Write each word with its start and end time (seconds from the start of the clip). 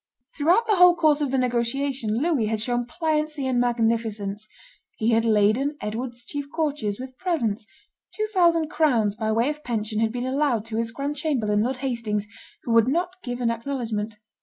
Throughout 0.35 0.65
the 0.65 0.77
whole 0.77 0.95
course 0.95 1.21
of 1.21 1.29
the 1.29 1.37
negotiation 1.37 2.23
Louis 2.23 2.47
had 2.47 2.59
shown 2.59 2.87
pliancy 2.87 3.45
and 3.45 3.59
magnificence; 3.59 4.47
he 4.97 5.11
had 5.11 5.25
laden 5.25 5.77
Edward's 5.79 6.25
chief 6.25 6.47
courtiers 6.51 6.99
with 6.99 7.19
presents; 7.19 7.67
two 8.11 8.25
thousand 8.33 8.69
crowns 8.69 9.13
by 9.13 9.31
way 9.31 9.47
of 9.47 9.63
pension 9.63 9.99
had 9.99 10.11
been 10.11 10.25
allowed 10.25 10.65
to 10.65 10.77
his 10.77 10.89
grand 10.89 11.17
chamberlain, 11.17 11.61
Lord 11.61 11.77
Hastings, 11.85 12.25
who 12.63 12.73
would 12.73 12.87
not 12.87 13.17
give 13.21 13.41
an 13.41 13.51
acknowledgment. 13.51 14.15